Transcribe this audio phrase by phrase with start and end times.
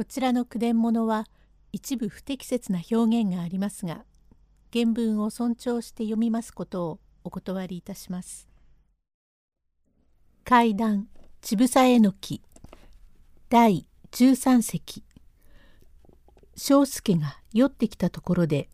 [0.00, 1.26] こちらの句伝物は
[1.72, 4.06] 一部不適切な表現がありますが
[4.72, 8.48] 原文を尊重して読みますことをお断りいたします。
[10.42, 11.08] 階段
[11.42, 12.40] ちぶさえのき
[13.50, 15.04] 第13席
[16.56, 18.70] 庄助が酔ってきたところで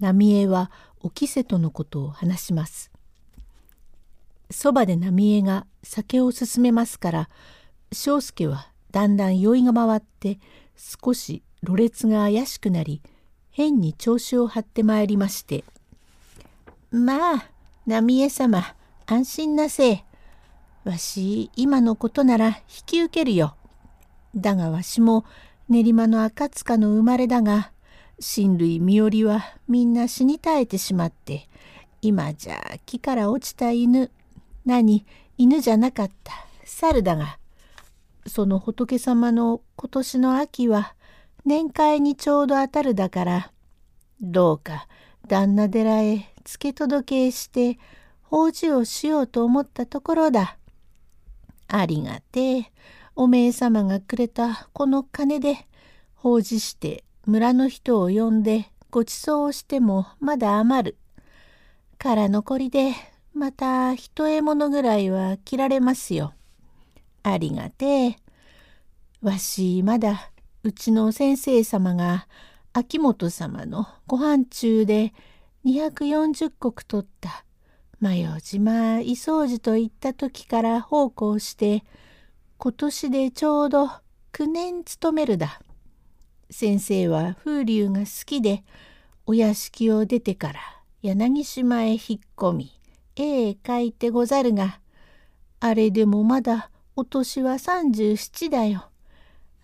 [0.00, 2.90] 浪江はおきせとのことを話します。
[4.50, 7.30] そばで浪江が酒を勧めますから
[7.92, 10.38] 庄助はだんだん酔いが回って
[10.74, 13.02] 少しろれつが怪しくなり
[13.50, 15.64] 変に調子を張ってまいりまして
[16.90, 17.50] 「まあ
[17.86, 18.74] 浪江様
[19.04, 20.04] 安心なせえ。
[20.84, 22.54] わし今のことなら引
[22.86, 23.54] き受けるよ。
[24.34, 25.26] だがわしも
[25.68, 27.72] 練馬の赤塚の生まれだが
[28.18, 31.50] 親類身寄りはみんな死に絶えてしまって
[32.00, 34.10] 今じゃ木から落ちた犬
[34.64, 35.04] 何
[35.36, 36.32] 犬じゃなかった
[36.64, 37.38] 猿だが
[38.26, 40.94] その仏様の今年の秋は
[41.44, 43.52] 年会にちょうど当たるだから
[44.20, 44.88] どうか
[45.26, 47.78] 旦那寺へ付け届けして
[48.22, 50.58] 法事をしようと思ったところだ。
[51.68, 52.72] ありがてえ
[53.14, 55.66] おめえ様がくれたこの金で
[56.14, 60.96] 法事して村の人を呼んでごちそうをしてもまだ余る。
[61.98, 62.92] から残りで
[63.34, 66.34] また一獲物ぐらいは切られますよ。
[67.22, 68.16] ありがてえ。
[69.26, 70.30] わしまだ
[70.62, 72.28] うちの先生様が
[72.72, 75.12] 秋元様のご飯中で
[75.64, 77.44] 240石取った
[77.98, 81.82] マヨ島伊掃寺といった時から奉公して
[82.58, 83.90] 今年でちょうど
[84.32, 85.60] 9年勤めるだ。
[86.48, 88.62] 先生は風流が好きで
[89.26, 90.60] お屋敷を出てから
[91.02, 91.98] 柳島へ引っ
[92.36, 92.80] 込み
[93.16, 94.78] 絵へ描いてござるが
[95.58, 98.88] あれでもまだお年は37だよ。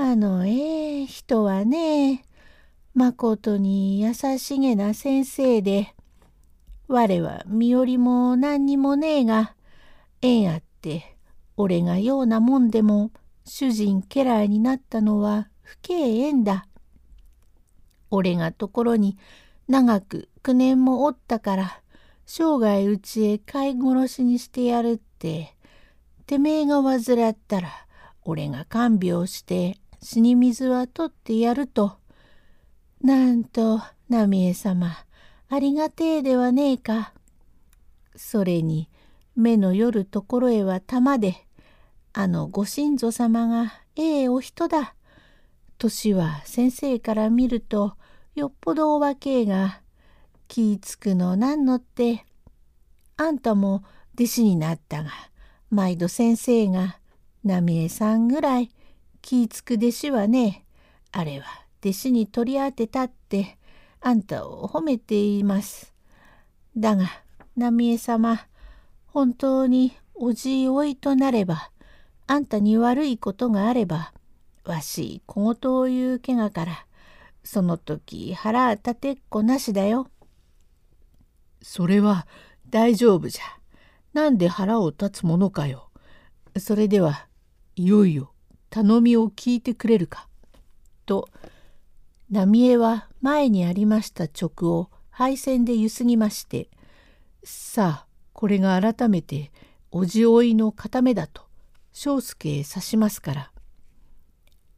[0.00, 2.22] あのええ人はね
[2.94, 5.92] まことに優しげな先生で
[6.86, 9.56] 我は身寄りも何にもねえが
[10.22, 11.16] 縁あって
[11.56, 13.10] 俺がようなもんでも
[13.44, 16.68] 主人家来になったのは不敬縁だ。
[18.12, 19.18] 俺がところに
[19.66, 21.80] 長く9年もおったから
[22.24, 25.56] 生涯うちへ飼い殺しにしてやるって
[26.24, 27.68] てめえが患ったら
[28.22, 31.98] 俺が看病して死に水は取ってやると。
[33.02, 34.92] なんと浪江様
[35.48, 37.12] ありがてえではねえか。
[38.16, 38.88] それに
[39.36, 41.46] 目の夜ところへは玉で
[42.12, 44.94] あのご親祖様がええお人だ。
[45.78, 47.94] 年は先生から見ると
[48.34, 49.80] よっぽどお若えが
[50.48, 52.24] 気ぃつくのなんのって
[53.16, 53.84] あんたも
[54.14, 55.10] 弟子になったが
[55.70, 56.98] 毎度先生が
[57.44, 58.70] 浪江さんぐらい
[59.28, 60.64] 気ぃつく弟子はね
[61.12, 61.44] あれは
[61.82, 63.58] 弟子に取り当てたって
[64.00, 65.92] あんたを褒めています。
[66.74, 67.10] だが
[67.54, 68.46] 浪江様
[69.08, 71.70] 本当におじいおいとなれば
[72.26, 74.14] あんたに悪いことがあれば
[74.64, 76.86] わし小言を言うけがから
[77.44, 80.08] その時腹立てっこなしだよ。
[81.60, 82.26] それは
[82.70, 83.42] 大丈夫じゃ。
[84.14, 85.90] なんで腹を立つものかよ。
[86.56, 87.28] それでは
[87.76, 88.32] いよいよ
[88.70, 90.28] 頼みを聞いてくれるか。
[91.06, 91.28] と
[92.30, 96.68] 浪江は前にありました直を配線でゆすぎまして
[97.42, 99.50] さあこれが改めて
[99.90, 101.42] おじおいの固めだと
[101.92, 103.52] 庄助へ指しますから。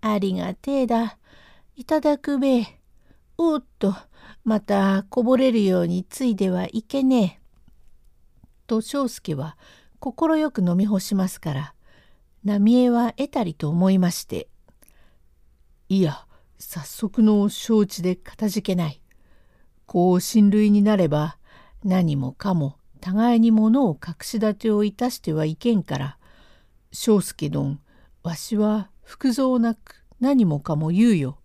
[0.00, 1.18] ありがてえだ。
[1.76, 2.64] いただくべ。
[3.36, 3.94] おっと
[4.44, 7.42] またこぼれるようについではいけねえ。
[8.66, 9.56] と庄助は
[10.00, 11.74] 快く飲み干しますから
[12.44, 14.48] 浪江は得たりと思いまして
[15.88, 16.26] 「いや
[16.58, 19.02] 早速の承知でかたじけない。
[19.86, 21.36] こう親類になれば
[21.84, 26.18] 何もかも互いに物を隠し立てをいたしてはいけんから
[26.92, 27.80] 庄助どん
[28.22, 31.38] わしは服蔵なく何もかも言うよ。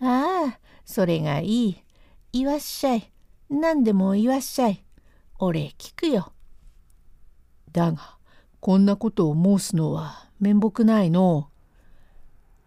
[0.00, 1.84] ああそれがいい。
[2.32, 3.12] 言わっしゃい。
[3.48, 4.84] 何でも言わっしゃい。
[5.38, 6.32] 俺聞くよ。
[7.70, 8.17] だが
[8.60, 11.48] こんなことを申すのは面目ないの。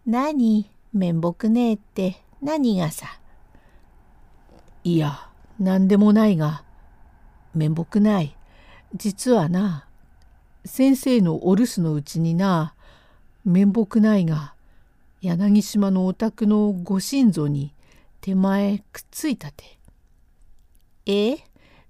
[0.06, 0.70] 何？
[0.92, 3.06] 面目ねえって何がさ？
[4.84, 5.28] いや
[5.58, 6.64] 何でもないが
[7.54, 8.36] 面目ない。
[8.94, 9.86] 実はな
[10.64, 12.74] 先生のお留守のうちにな
[13.44, 14.54] 面目ないが
[15.20, 17.74] 柳島のお宅のご親祖に
[18.20, 19.78] 手前くっついたて。
[21.06, 21.36] え？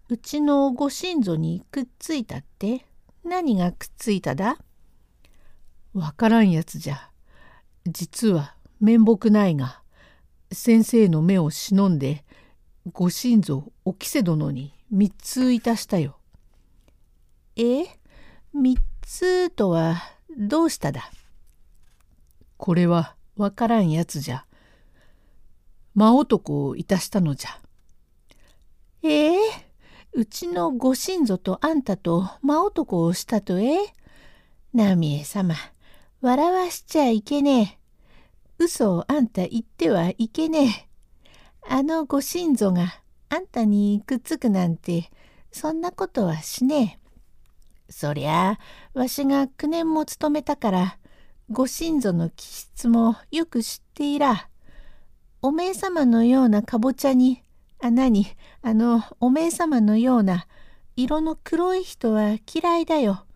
[0.08, 2.84] うちのご親祖にくっついたって？
[3.24, 4.58] 何がくっついただ？
[5.94, 7.10] わからんやつじゃ。
[7.86, 9.80] 実は面目ないが
[10.50, 12.24] 先生の目を忍んで
[12.92, 16.18] ご神像おきせ殿に三ついたしたよ。
[17.56, 17.84] え？
[18.52, 19.96] 三つとは
[20.36, 21.10] どうしただ？
[22.56, 24.46] これはわからんやつじゃ。
[25.94, 27.50] 真男をいたしたのじゃ。
[29.02, 29.71] ええ？
[30.14, 33.78] うちのご神ぞとあんたと真男をしたとえ？
[34.74, 35.54] 浪江様、
[36.20, 37.78] 笑わしちゃいけね
[38.58, 38.62] え。
[38.64, 40.88] 嘘をあんた言ってはいけねえ。
[41.66, 43.00] あのご神ぞが
[43.30, 45.10] あんたにくっつくなんて、
[45.50, 46.98] そんなことはしね
[47.88, 47.92] え。
[47.92, 48.58] そりゃ
[48.94, 50.98] あ、わしが9年も勤めたから、
[51.50, 54.48] ご神ぞの気質もよく知っていら。
[55.40, 57.42] おめえ様のようなかぼちゃに、
[57.84, 58.26] あ、何、
[58.62, 60.46] あの、おめえ様のような
[60.94, 63.26] 色の黒い人は嫌いだよ。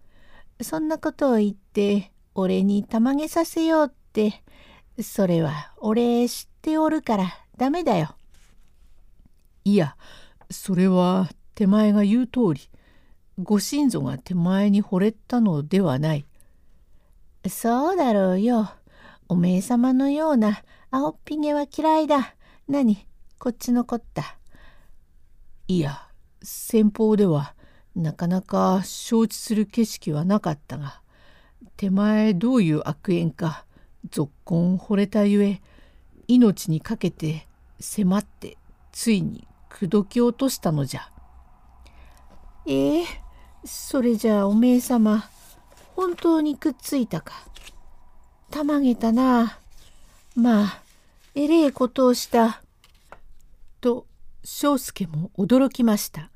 [0.61, 4.45] そんなことを言って、俺にたまげさせようって、
[5.03, 7.25] それは俺知っておるから
[7.57, 8.15] ダメだよ。
[9.65, 9.97] いや、
[10.49, 12.71] それは手前が言う通り、
[13.43, 16.25] ご神祖が手前に惚れたのではない。
[17.49, 18.71] そうだろうよ。
[19.29, 22.37] おめえ様のような青っぴげは嫌いだ。
[22.69, 23.09] 何？
[23.39, 24.36] こっちのこった。
[25.69, 26.01] いや、
[26.43, 27.55] 先方では
[27.97, 31.01] なかなか承知する景色はなかったが、
[31.77, 33.65] 手前どういう悪縁か、
[34.11, 35.61] ぞっこん惚れたゆえ、
[36.29, 37.49] 命にかけて
[37.81, 38.59] 迫って
[38.93, 41.11] ついに口説き落としたのじゃ。
[42.67, 43.05] ええ
[43.65, 45.29] それじゃあおめえ様、
[45.97, 47.35] 本当にくっついたか。
[48.51, 49.59] たまげたな。
[50.37, 50.83] まあ、
[51.35, 52.63] えれえことをした。
[53.81, 54.07] と、
[54.49, 56.31] 庄助も驚きました。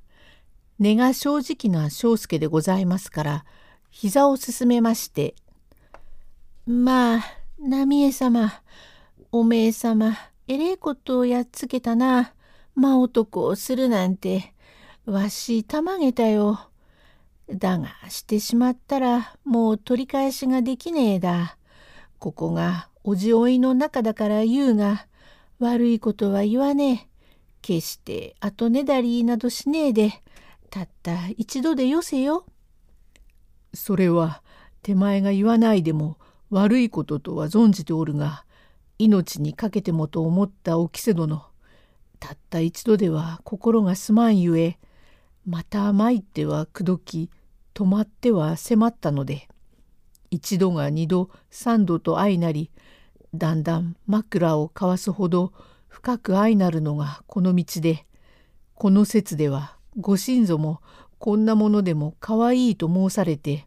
[0.81, 3.45] 根が正直な庄助でございますから、
[3.93, 5.37] 膝をすすめまして、
[6.67, 7.25] まあ、
[7.61, 8.53] 浪江様、
[9.31, 10.17] おめえ様、
[10.49, 12.35] えれえことをやっつけたな。
[12.75, 14.55] 真男をするなんて、
[15.07, 16.69] わしたまげたよ。
[17.49, 21.57] だが、してしまったら、もう取り返しができねえだ。
[22.19, 25.07] ここがおじおいの中だから言うが、
[25.61, 27.10] 悪いことは言わねえ。
[27.63, 30.23] 決して後ねだりなどしねえで、
[30.71, 32.47] たった一度でよせよ。
[33.75, 34.43] それは
[34.83, 36.19] 手前が言わないでも
[36.51, 38.45] 悪いこととは存じておるが、
[38.99, 41.45] 命にかけてもと思ったおきせ殿、
[42.19, 44.79] たった一度では心がすまんゆえ、
[45.47, 47.31] また参っては口説き、
[47.75, 49.49] 止まっては迫ったので、
[50.31, 52.71] 一度が二度三度と相なり
[53.35, 55.53] だんだん枕を交わすほど
[55.91, 58.07] 深く相なるのがこの道で
[58.75, 60.81] この説ではご神祖も
[61.19, 63.67] こんなものでもかわいいと申されて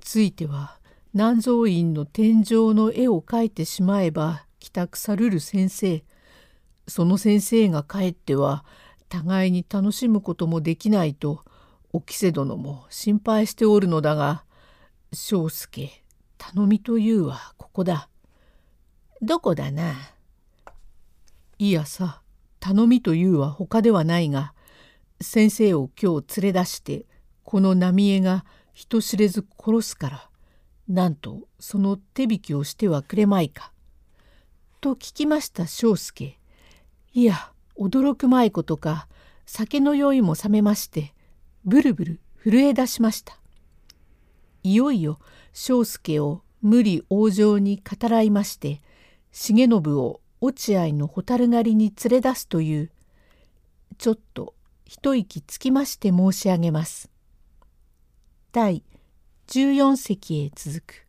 [0.00, 0.78] ついては
[1.14, 6.04] 南蔵院の天井の絵を描いてしまえば帰宅さるる先生
[6.86, 8.64] その先生が帰っては
[9.08, 11.42] 互いに楽しむこともできないと
[11.92, 14.44] おきせ殿も心配しておるのだが
[15.12, 15.90] 庄助
[16.38, 18.08] 頼みというはここだ。
[19.20, 19.94] どこだな？
[21.62, 22.22] いやさ
[22.58, 24.52] 頼みというは他ではないが
[25.20, 27.06] 先生を今日連れ出して
[27.44, 30.28] この浪江が人知れず殺すから
[30.88, 33.70] なんとその手引きをしてはくれまいか。
[34.80, 36.36] と聞きました庄助。
[37.12, 39.06] いや驚くまいことか
[39.46, 41.14] 酒の酔いも覚めまして
[41.64, 43.38] ブルブル震え出しました。
[44.64, 45.20] いよいよ
[45.52, 48.82] 庄助を無理往生に語らいまして
[49.30, 52.90] 重信を落合の蛍狩りに連れ出すという
[53.96, 57.12] ちょっと一息つきまして申し上げます。
[58.50, 58.82] 第
[59.46, 61.06] 14席へ続く